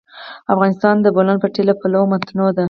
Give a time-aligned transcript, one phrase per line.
[0.53, 2.59] افغانستان د د بولان پټي له پلوه متنوع دی.